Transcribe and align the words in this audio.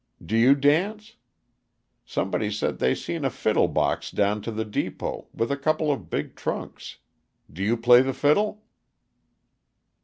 D' 0.25 0.31
you 0.39 0.55
dance? 0.55 1.17
Somebody 2.05 2.49
said 2.49 2.79
they 2.79 2.95
seen 2.95 3.23
a 3.23 3.29
fiddle 3.29 3.67
box 3.67 4.09
down 4.09 4.41
to 4.41 4.49
the 4.51 4.65
depot, 4.65 5.27
with 5.31 5.51
a 5.51 5.55
couple 5.57 5.91
of 5.91 6.09
big 6.09 6.35
trunks; 6.35 6.97
d' 7.53 7.59
you 7.59 7.77
play 7.77 8.01
the 8.01 8.11
fiddle?" 8.13 8.63